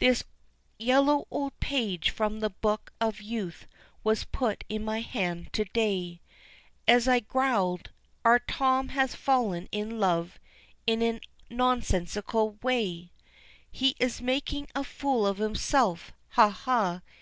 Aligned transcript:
This 0.00 0.22
yellow 0.78 1.26
old 1.30 1.58
page 1.58 2.10
from 2.10 2.40
the 2.40 2.50
book 2.50 2.92
of 3.00 3.22
youth 3.22 3.66
was 4.04 4.24
put 4.24 4.64
in 4.68 4.84
my 4.84 5.00
hand 5.00 5.50
to 5.54 5.64
day, 5.64 6.20
As 6.86 7.08
I 7.08 7.20
growled, 7.20 7.90
"Our 8.22 8.38
Tom 8.40 8.88
has 8.90 9.14
fallen 9.14 9.68
in 9.72 9.98
love 9.98 10.38
in 10.86 11.00
a 11.02 11.20
nonsensical 11.48 12.58
way; 12.62 13.12
He 13.70 13.96
is 13.98 14.20
making 14.20 14.68
a 14.74 14.84
fool 14.84 15.26
of 15.26 15.38
himself 15.38 16.12
ha! 16.32 16.50
ha! 16.50 17.00